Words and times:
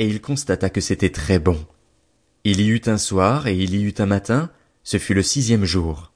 et 0.00 0.06
il 0.06 0.22
constata 0.22 0.70
que 0.70 0.80
c'était 0.80 1.10
très 1.10 1.38
bon. 1.38 1.62
Il 2.44 2.62
y 2.62 2.68
eut 2.68 2.80
un 2.86 2.96
soir 2.96 3.46
et 3.46 3.54
il 3.54 3.74
y 3.74 3.82
eut 3.82 3.94
un 3.98 4.06
matin, 4.06 4.50
ce 4.82 4.96
fut 4.96 5.12
le 5.12 5.22
sixième 5.22 5.66
jour. 5.66 6.14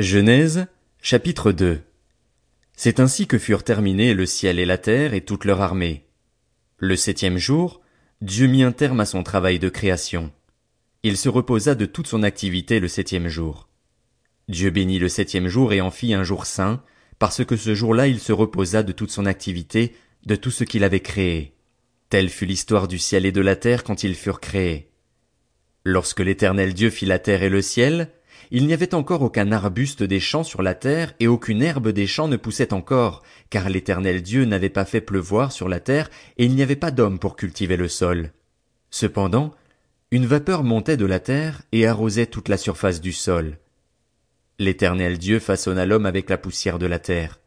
Genèse, 0.00 0.66
chapitre 1.00 1.52
2 1.52 1.80
C'est 2.76 2.98
ainsi 2.98 3.28
que 3.28 3.38
furent 3.38 3.62
terminés 3.62 4.14
le 4.14 4.26
ciel 4.26 4.58
et 4.58 4.66
la 4.66 4.78
terre 4.78 5.14
et 5.14 5.20
toute 5.20 5.44
leur 5.44 5.60
armée. 5.60 6.06
Le 6.76 6.96
septième 6.96 7.38
jour, 7.38 7.82
Dieu 8.20 8.48
mit 8.48 8.64
un 8.64 8.72
terme 8.72 8.98
à 8.98 9.06
son 9.06 9.22
travail 9.22 9.60
de 9.60 9.68
création. 9.68 10.32
Il 11.04 11.16
se 11.16 11.28
reposa 11.28 11.76
de 11.76 11.86
toute 11.86 12.08
son 12.08 12.24
activité 12.24 12.80
le 12.80 12.88
septième 12.88 13.28
jour. 13.28 13.68
Dieu 14.48 14.70
bénit 14.70 14.98
le 14.98 15.08
septième 15.08 15.46
jour 15.46 15.72
et 15.72 15.80
en 15.80 15.92
fit 15.92 16.14
un 16.14 16.24
jour 16.24 16.46
saint, 16.46 16.82
parce 17.20 17.44
que 17.44 17.54
ce 17.56 17.76
jour-là 17.76 18.08
il 18.08 18.18
se 18.18 18.32
reposa 18.32 18.82
de 18.82 18.90
toute 18.90 19.12
son 19.12 19.24
activité, 19.24 19.94
de 20.26 20.34
tout 20.34 20.50
ce 20.50 20.64
qu'il 20.64 20.82
avait 20.82 20.98
créé. 20.98 21.54
Telle 22.10 22.30
fut 22.30 22.46
l'histoire 22.46 22.88
du 22.88 22.98
ciel 22.98 23.26
et 23.26 23.32
de 23.32 23.40
la 23.40 23.54
terre 23.54 23.84
quand 23.84 24.02
ils 24.02 24.14
furent 24.14 24.40
créés. 24.40 24.90
Lorsque 25.84 26.20
l'Éternel 26.20 26.72
Dieu 26.72 26.88
fit 26.90 27.06
la 27.06 27.18
terre 27.18 27.42
et 27.42 27.50
le 27.50 27.60
ciel, 27.62 28.10
il 28.50 28.66
n'y 28.66 28.72
avait 28.72 28.94
encore 28.94 29.22
aucun 29.22 29.52
arbuste 29.52 30.02
des 30.02 30.20
champs 30.20 30.44
sur 30.44 30.62
la 30.62 30.74
terre 30.74 31.12
et 31.20 31.26
aucune 31.26 31.62
herbe 31.62 31.88
des 31.88 32.06
champs 32.06 32.28
ne 32.28 32.36
poussait 32.36 32.72
encore, 32.72 33.22
car 33.50 33.68
l'Éternel 33.68 34.22
Dieu 34.22 34.46
n'avait 34.46 34.70
pas 34.70 34.86
fait 34.86 35.02
pleuvoir 35.02 35.52
sur 35.52 35.68
la 35.68 35.80
terre 35.80 36.08
et 36.38 36.46
il 36.46 36.54
n'y 36.54 36.62
avait 36.62 36.76
pas 36.76 36.90
d'homme 36.90 37.18
pour 37.18 37.36
cultiver 37.36 37.76
le 37.76 37.88
sol. 37.88 38.32
Cependant, 38.90 39.54
une 40.10 40.26
vapeur 40.26 40.64
montait 40.64 40.96
de 40.96 41.04
la 41.04 41.20
terre 41.20 41.60
et 41.72 41.86
arrosait 41.86 42.26
toute 42.26 42.48
la 42.48 42.56
surface 42.56 43.02
du 43.02 43.12
sol. 43.12 43.58
L'Éternel 44.58 45.18
Dieu 45.18 45.40
façonna 45.40 45.84
l'homme 45.84 46.06
avec 46.06 46.30
la 46.30 46.38
poussière 46.38 46.78
de 46.78 46.86
la 46.86 46.98
terre. 46.98 47.38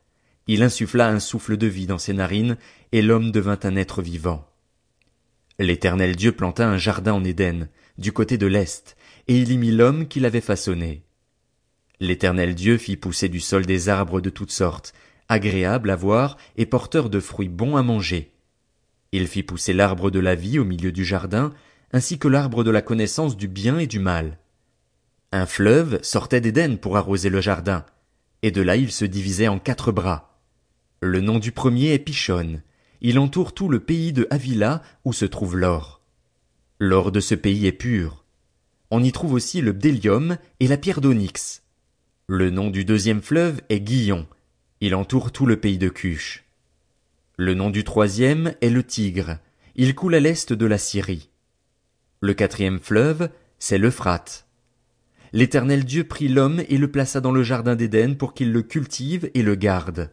Il 0.45 0.61
insuffla 0.61 1.07
un 1.07 1.19
souffle 1.19 1.57
de 1.57 1.67
vie 1.67 1.87
dans 1.87 1.97
ses 1.97 2.13
narines, 2.13 2.57
et 2.91 3.01
l'homme 3.01 3.31
devint 3.31 3.59
un 3.63 3.75
être 3.75 4.01
vivant. 4.01 4.50
L'Éternel 5.59 6.15
Dieu 6.15 6.31
planta 6.31 6.67
un 6.67 6.77
jardin 6.77 7.13
en 7.13 7.23
Éden, 7.23 7.69
du 7.97 8.11
côté 8.11 8.37
de 8.37 8.47
l'Est, 8.47 8.95
et 9.27 9.37
il 9.37 9.51
y 9.51 9.57
mit 9.57 9.71
l'homme 9.71 10.07
qu'il 10.07 10.25
avait 10.25 10.41
façonné. 10.41 11.03
L'Éternel 11.99 12.55
Dieu 12.55 12.77
fit 12.77 12.97
pousser 12.97 13.29
du 13.29 13.39
sol 13.39 13.65
des 13.65 13.89
arbres 13.89 14.21
de 14.21 14.29
toutes 14.29 14.51
sortes, 14.51 14.93
agréables 15.29 15.91
à 15.91 15.95
voir 15.95 16.37
et 16.57 16.65
porteurs 16.65 17.09
de 17.09 17.19
fruits 17.19 17.49
bons 17.49 17.75
à 17.75 17.83
manger. 17.83 18.31
Il 19.11 19.27
fit 19.27 19.43
pousser 19.43 19.73
l'arbre 19.73 20.09
de 20.09 20.19
la 20.19 20.35
vie 20.35 20.57
au 20.57 20.65
milieu 20.65 20.91
du 20.91 21.05
jardin, 21.05 21.53
ainsi 21.93 22.17
que 22.17 22.27
l'arbre 22.27 22.63
de 22.63 22.71
la 22.71 22.81
connaissance 22.81 23.37
du 23.37 23.47
bien 23.47 23.77
et 23.77 23.87
du 23.87 23.99
mal. 23.99 24.39
Un 25.31 25.45
fleuve 25.45 25.99
sortait 26.01 26.41
d'Éden 26.41 26.77
pour 26.77 26.97
arroser 26.97 27.29
le 27.29 27.39
jardin, 27.39 27.85
et 28.41 28.51
de 28.51 28.61
là 28.61 28.75
il 28.75 28.91
se 28.91 29.05
divisait 29.05 29.47
en 29.47 29.59
quatre 29.59 29.91
bras. 29.91 30.39
Le 31.01 31.21
nom 31.21 31.39
du 31.39 31.51
premier 31.51 31.93
est 31.93 31.99
Pichon. 31.99 32.61
Il 33.01 33.17
entoure 33.17 33.53
tout 33.53 33.67
le 33.67 33.79
pays 33.79 34.13
de 34.13 34.27
Havila 34.29 34.83
où 35.05 35.13
se 35.13 35.25
trouve 35.25 35.57
l'or. 35.57 36.01
L'or 36.79 37.11
de 37.11 37.19
ce 37.19 37.33
pays 37.33 37.65
est 37.65 37.71
pur. 37.71 38.25
On 38.91 39.03
y 39.03 39.11
trouve 39.11 39.33
aussi 39.33 39.61
le 39.61 39.71
bdélium 39.71 40.37
et 40.59 40.67
la 40.67 40.77
pierre 40.77 41.01
d'onyx. 41.01 41.63
Le 42.27 42.51
nom 42.51 42.69
du 42.69 42.85
deuxième 42.85 43.21
fleuve 43.21 43.61
est 43.69 43.79
Guillon. 43.79 44.27
Il 44.81 44.93
entoure 44.93 45.31
tout 45.31 45.47
le 45.47 45.57
pays 45.57 45.79
de 45.79 45.89
Cuche. 45.89 46.43
Le 47.37 47.55
nom 47.55 47.71
du 47.71 47.83
troisième 47.83 48.53
est 48.61 48.69
le 48.69 48.83
Tigre. 48.83 49.39
Il 49.75 49.95
coule 49.95 50.15
à 50.15 50.19
l'est 50.19 50.53
de 50.53 50.65
la 50.65 50.77
Syrie. 50.77 51.29
Le 52.19 52.35
quatrième 52.35 52.79
fleuve, 52.79 53.29
c'est 53.57 53.79
l'Euphrate. 53.79 54.45
L'Éternel 55.33 55.85
Dieu 55.85 56.03
prit 56.03 56.27
l'homme 56.27 56.61
et 56.69 56.77
le 56.77 56.91
plaça 56.91 57.19
dans 57.19 57.31
le 57.31 57.41
jardin 57.41 57.75
d'Éden 57.75 58.15
pour 58.15 58.35
qu'il 58.35 58.51
le 58.51 58.61
cultive 58.61 59.31
et 59.33 59.41
le 59.41 59.55
garde. 59.55 60.11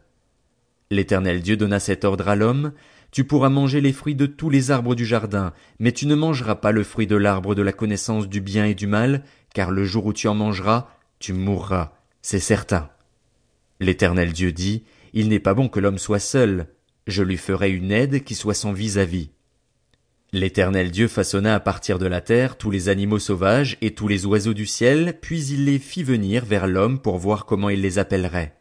L'Éternel 0.90 1.42
Dieu 1.42 1.56
donna 1.56 1.80
cet 1.80 2.04
ordre 2.04 2.28
à 2.28 2.36
l'homme, 2.36 2.72
Tu 3.10 3.24
pourras 3.24 3.48
manger 3.48 3.80
les 3.80 3.92
fruits 3.92 4.14
de 4.14 4.26
tous 4.26 4.50
les 4.50 4.70
arbres 4.70 4.94
du 4.94 5.06
jardin, 5.06 5.52
mais 5.78 5.92
tu 5.92 6.06
ne 6.06 6.14
mangeras 6.14 6.56
pas 6.56 6.72
le 6.72 6.84
fruit 6.84 7.06
de 7.06 7.16
l'arbre 7.16 7.54
de 7.54 7.62
la 7.62 7.72
connaissance 7.72 8.28
du 8.28 8.40
bien 8.42 8.66
et 8.66 8.74
du 8.74 8.86
mal, 8.86 9.24
car 9.54 9.70
le 9.70 9.84
jour 9.84 10.04
où 10.06 10.12
tu 10.12 10.28
en 10.28 10.34
mangeras, 10.34 10.88
tu 11.18 11.32
mourras, 11.32 11.92
c'est 12.20 12.38
certain. 12.38 12.90
L'Éternel 13.80 14.32
Dieu 14.32 14.52
dit, 14.52 14.84
Il 15.14 15.28
n'est 15.28 15.40
pas 15.40 15.54
bon 15.54 15.68
que 15.68 15.80
l'homme 15.80 15.98
soit 15.98 16.18
seul, 16.18 16.66
je 17.06 17.22
lui 17.22 17.38
ferai 17.38 17.70
une 17.70 17.92
aide 17.92 18.24
qui 18.24 18.34
soit 18.34 18.54
son 18.54 18.72
vis-à-vis. 18.72 19.30
L'Éternel 20.32 20.90
Dieu 20.90 21.08
façonna 21.08 21.54
à 21.54 21.60
partir 21.60 21.98
de 21.98 22.06
la 22.06 22.20
terre 22.20 22.58
tous 22.58 22.70
les 22.70 22.90
animaux 22.90 23.18
sauvages 23.18 23.78
et 23.80 23.94
tous 23.94 24.08
les 24.08 24.26
oiseaux 24.26 24.52
du 24.52 24.66
ciel, 24.66 25.18
puis 25.20 25.46
il 25.46 25.64
les 25.64 25.78
fit 25.78 26.02
venir 26.02 26.44
vers 26.44 26.66
l'homme 26.66 27.00
pour 27.00 27.16
voir 27.16 27.46
comment 27.46 27.70
il 27.70 27.80
les 27.80 27.98
appellerait. 27.98 28.57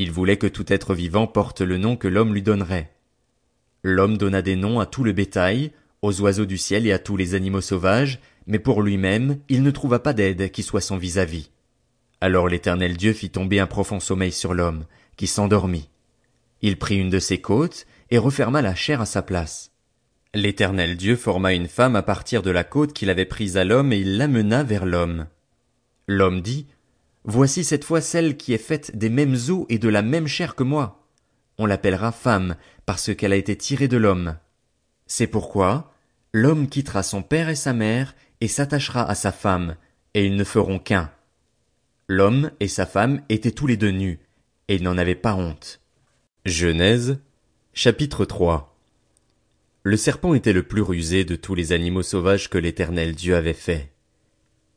Il 0.00 0.12
voulait 0.12 0.38
que 0.38 0.46
tout 0.46 0.72
être 0.72 0.94
vivant 0.94 1.26
porte 1.26 1.60
le 1.60 1.76
nom 1.76 1.94
que 1.94 2.08
l'homme 2.08 2.32
lui 2.32 2.40
donnerait. 2.40 2.90
L'homme 3.82 4.16
donna 4.16 4.40
des 4.40 4.56
noms 4.56 4.80
à 4.80 4.86
tout 4.86 5.04
le 5.04 5.12
bétail, 5.12 5.72
aux 6.00 6.22
oiseaux 6.22 6.46
du 6.46 6.56
ciel 6.56 6.86
et 6.86 6.92
à 6.92 6.98
tous 6.98 7.18
les 7.18 7.34
animaux 7.34 7.60
sauvages, 7.60 8.18
mais 8.46 8.58
pour 8.58 8.80
lui-même, 8.80 9.36
il 9.50 9.62
ne 9.62 9.70
trouva 9.70 9.98
pas 9.98 10.14
d'aide 10.14 10.50
qui 10.52 10.62
soit 10.62 10.80
son 10.80 10.96
vis-à-vis. 10.96 11.50
Alors 12.22 12.48
l'Éternel 12.48 12.96
Dieu 12.96 13.12
fit 13.12 13.28
tomber 13.28 13.60
un 13.60 13.66
profond 13.66 14.00
sommeil 14.00 14.32
sur 14.32 14.54
l'homme, 14.54 14.86
qui 15.18 15.26
s'endormit. 15.26 15.90
Il 16.62 16.78
prit 16.78 16.96
une 16.96 17.10
de 17.10 17.18
ses 17.18 17.42
côtes, 17.42 17.86
et 18.10 18.16
referma 18.16 18.62
la 18.62 18.74
chair 18.74 19.02
à 19.02 19.06
sa 19.06 19.20
place. 19.20 19.70
L'Éternel 20.32 20.96
Dieu 20.96 21.14
forma 21.14 21.52
une 21.52 21.68
femme 21.68 21.94
à 21.94 22.02
partir 22.02 22.40
de 22.40 22.50
la 22.50 22.64
côte 22.64 22.94
qu'il 22.94 23.10
avait 23.10 23.26
prise 23.26 23.58
à 23.58 23.64
l'homme 23.64 23.92
et 23.92 23.98
il 23.98 24.16
l'amena 24.16 24.62
vers 24.62 24.86
l'homme. 24.86 25.26
L'homme 26.06 26.40
dit, 26.40 26.68
Voici 27.24 27.64
cette 27.64 27.84
fois 27.84 28.00
celle 28.00 28.36
qui 28.36 28.52
est 28.52 28.58
faite 28.58 28.96
des 28.96 29.10
mêmes 29.10 29.36
os 29.48 29.66
et 29.68 29.78
de 29.78 29.88
la 29.88 30.02
même 30.02 30.26
chair 30.26 30.54
que 30.54 30.62
moi. 30.62 31.06
On 31.58 31.66
l'appellera 31.66 32.12
femme, 32.12 32.56
parce 32.86 33.14
qu'elle 33.14 33.32
a 33.32 33.36
été 33.36 33.56
tirée 33.56 33.88
de 33.88 33.96
l'homme. 33.96 34.36
C'est 35.06 35.26
pourquoi 35.26 35.92
l'homme 36.32 36.68
quittera 36.68 37.02
son 37.02 37.22
père 37.22 37.48
et 37.48 37.54
sa 37.54 37.72
mère 37.72 38.14
et 38.40 38.48
s'attachera 38.48 39.08
à 39.08 39.14
sa 39.14 39.32
femme, 39.32 39.76
et 40.14 40.24
ils 40.24 40.36
ne 40.36 40.44
feront 40.44 40.78
qu'un. 40.78 41.10
L'homme 42.08 42.50
et 42.60 42.68
sa 42.68 42.86
femme 42.86 43.22
étaient 43.28 43.50
tous 43.50 43.66
les 43.66 43.76
deux 43.76 43.90
nus, 43.90 44.20
et 44.68 44.76
ils 44.76 44.82
n'en 44.82 44.96
avaient 44.98 45.14
pas 45.14 45.34
honte. 45.34 45.80
Genèse, 46.46 47.18
chapitre 47.74 48.24
3 48.24 48.70
le 49.82 49.96
serpent 49.96 50.34
était 50.34 50.52
le 50.52 50.62
plus 50.62 50.82
rusé 50.82 51.24
de 51.24 51.36
tous 51.36 51.54
les 51.54 51.72
animaux 51.72 52.02
sauvages 52.02 52.50
que 52.50 52.58
l'Éternel 52.58 53.14
Dieu 53.14 53.34
avait 53.34 53.54
fait. 53.54 53.90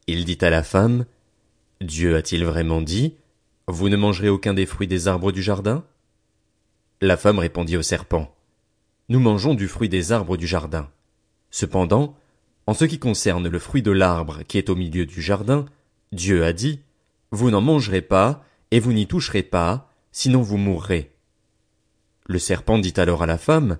Il 0.07 0.23
dit 0.23 0.37
à 0.39 0.49
la 0.49 0.63
femme, 0.63 1.05
Dieu 1.83 2.15
a-t-il 2.15 2.45
vraiment 2.45 2.81
dit, 2.81 3.17
Vous 3.67 3.89
ne 3.89 3.97
mangerez 3.97 4.29
aucun 4.29 4.53
des 4.53 4.65
fruits 4.65 4.87
des 4.87 5.09
arbres 5.09 5.33
du 5.33 5.43
jardin? 5.43 5.83
La 7.01 7.17
femme 7.17 7.39
répondit 7.39 7.75
au 7.75 7.81
serpent, 7.81 8.33
Nous 9.09 9.19
mangeons 9.19 9.53
du 9.53 9.67
fruit 9.67 9.89
des 9.89 10.13
arbres 10.13 10.37
du 10.37 10.47
jardin. 10.47 10.89
Cependant, 11.51 12.15
en 12.67 12.73
ce 12.73 12.85
qui 12.85 12.99
concerne 12.99 13.49
le 13.49 13.59
fruit 13.59 13.81
de 13.81 13.91
l'arbre 13.91 14.43
qui 14.47 14.57
est 14.57 14.69
au 14.69 14.75
milieu 14.75 15.05
du 15.05 15.21
jardin, 15.21 15.65
Dieu 16.13 16.45
a 16.45 16.53
dit, 16.53 16.79
Vous 17.31 17.51
n'en 17.51 17.59
mangerez 17.59 18.01
pas, 18.01 18.45
et 18.71 18.79
vous 18.79 18.93
n'y 18.93 19.05
toucherez 19.05 19.43
pas, 19.43 19.91
sinon 20.13 20.41
vous 20.41 20.57
mourrez. 20.57 21.11
Le 22.27 22.39
serpent 22.39 22.79
dit 22.79 22.93
alors 22.95 23.23
à 23.23 23.27
la 23.27 23.37
femme, 23.37 23.77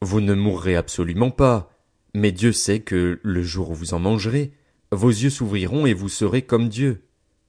vous 0.00 0.22
ne 0.22 0.32
mourrez 0.32 0.76
absolument 0.76 1.30
pas, 1.30 1.70
mais 2.14 2.32
Dieu 2.32 2.52
sait 2.52 2.80
que, 2.80 3.20
le 3.22 3.42
jour 3.42 3.70
où 3.70 3.74
vous 3.74 3.92
en 3.92 3.98
mangerez, 3.98 4.52
vos 4.92 5.10
yeux 5.10 5.28
s'ouvriront 5.28 5.84
et 5.84 5.92
vous 5.92 6.08
serez 6.08 6.40
comme 6.40 6.70
Dieu. 6.70 7.02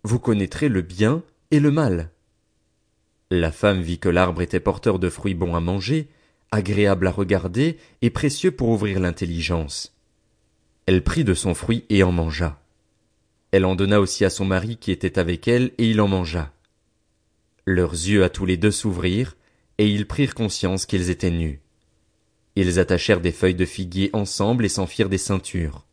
Vous 0.04 0.20
connaîtrez 0.20 0.70
le 0.70 0.82
bien 0.82 1.24
et 1.52 1.60
le 1.60 1.72
mal. 1.72 2.10
La 3.32 3.52
femme 3.52 3.82
vit 3.82 4.00
que 4.00 4.10
l'arbre 4.10 4.42
était 4.42 4.60
porteur 4.60 4.98
de 4.98 5.10
fruits 5.10 5.34
bons 5.34 5.56
à 5.56 5.60
manger, 5.60 6.08
agréable 6.52 7.08
à 7.08 7.12
regarder 7.12 7.78
et 8.02 8.10
précieux 8.10 8.52
pour 8.52 8.70
ouvrir 8.70 9.00
l'intelligence. 9.00 9.94
Elle 10.86 11.04
prit 11.04 11.24
de 11.24 11.34
son 11.34 11.54
fruit 11.54 11.86
et 11.90 12.02
en 12.02 12.12
mangea. 12.12 12.60
Elle 13.52 13.66
en 13.66 13.76
donna 13.76 14.00
aussi 14.00 14.26
à 14.26 14.30
son 14.30 14.46
mari 14.46 14.78
qui 14.78 14.92
était 14.92 15.20
avec 15.20 15.48
elle 15.48 15.72
et 15.78 15.90
il 15.90 16.02
en 16.02 16.08
mangea. 16.08 16.52
Leurs 17.66 17.94
yeux 17.94 18.24
à 18.24 18.30
tous 18.30 18.46
les 18.46 18.58
deux 18.58 18.72
s'ouvrirent, 18.72 19.36
et 19.78 19.88
ils 19.88 20.08
prirent 20.08 20.34
conscience 20.34 20.86
qu'ils 20.86 21.10
étaient 21.10 21.30
nus. 21.30 21.62
Ils 22.56 22.80
attachèrent 22.80 23.22
des 23.22 23.32
feuilles 23.32 23.56
de 23.56 23.66
figuier 23.66 24.10
ensemble 24.14 24.66
et 24.66 24.70
s'en 24.70 24.88
firent 24.88 25.10
des 25.10 25.18
ceintures. 25.18 25.86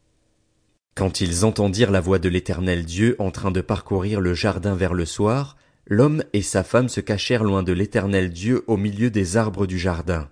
Quand 0.97 1.21
ils 1.21 1.45
entendirent 1.45 1.91
la 1.91 2.01
voix 2.01 2.19
de 2.19 2.31
l'Éternel 2.31 2.87
Dieu 2.87 3.17
en 3.19 3.31
train 3.31 3.51
de 3.51 3.61
parcourir 3.61 4.19
le 4.19 4.33
jardin 4.33 4.75
vers 4.75 4.95
le 4.95 5.05
soir, 5.05 5.59
l'homme 5.87 6.25
et 6.33 6.41
sa 6.41 6.65
femme 6.65 6.89
se 6.89 7.03
cachèrent 7.03 7.45
loin 7.45 7.63
de 7.63 7.75
l'Éternel 7.75 8.31
Dieu 8.31 8.65
au 8.67 8.79
milieu 8.79 9.11
des 9.11 9.37
arbres 9.37 9.67
du 9.67 9.79
jardin. 9.79 10.31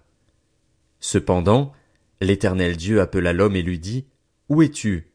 Cependant, 1.01 1.73
l'Éternel 2.23 2.79
Dieu 2.79 3.03
appela 3.03 3.35
l'homme 3.35 3.57
et 3.57 3.63
lui 3.63 3.79
dit, 3.79 4.07
Où 4.49 4.63
es-tu? 4.63 5.11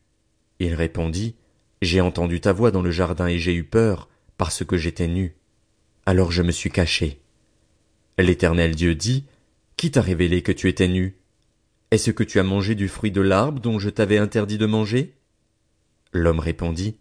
Il 0.60 0.76
répondit, 0.76 1.36
J'ai 1.82 2.00
entendu 2.00 2.40
ta 2.40 2.54
voix 2.54 2.70
dans 2.70 2.84
le 2.84 2.92
jardin 2.92 3.26
et 3.26 3.40
j'ai 3.40 3.56
eu 3.56 3.64
peur, 3.64 4.08
parce 4.38 4.64
que 4.64 4.78
j'étais 4.78 5.08
nu. 5.08 5.36
Alors 6.06 6.32
je 6.32 6.44
me 6.44 6.52
suis 6.52 6.70
caché. 6.70 7.22
L'Éternel 8.20 8.76
Dieu 8.76 8.94
dit, 8.94 9.26
qui 9.78 9.90
t'a 9.90 10.02
révélé 10.02 10.44
que 10.44 10.52
tu 10.52 10.70
étais 10.70 10.88
nu? 10.88 11.18
Est-ce 11.90 12.12
que 12.12 12.24
tu 12.24 12.40
as 12.40 12.44
mangé 12.44 12.76
du 12.76 12.88
fruit 12.88 13.10
de 13.10 13.22
l'arbre 13.22 13.60
dont 13.60 13.80
je 13.80 13.90
t'avais 13.90 14.20
interdit 14.20 14.60
de 14.60 14.68
manger? 14.68 15.16
L'homme 16.12 16.40
répondit, 16.40 16.98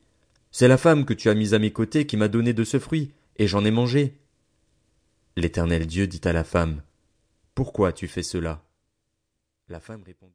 C'est 0.50 0.69
la 0.69 0.76
femme 0.76 1.05
que 1.05 1.14
tu 1.14 1.31
as 1.31 1.34
mise 1.34 1.55
à 1.55 1.58
mes 1.58 1.72
côtés 1.72 2.06
qui 2.06 2.16
m'a 2.16 2.28
donné 2.28 2.52
de 2.52 2.64
ce 2.64 2.78
fruit, 2.78 3.12
et 3.37 3.46
j'en 3.46 3.64
ai 3.64 3.70
mangé. 3.70 4.19
L'Éternel 5.37 5.87
Dieu 5.87 6.06
dit 6.06 6.20
à 6.25 6.32
la 6.32 6.44
femme, 6.44 6.82
Pourquoi 7.55 7.93
tu 7.93 8.08
fais 8.08 8.22
cela? 8.22 8.64
La 9.69 9.81
femme 9.81 10.02
répondit, 10.02 10.26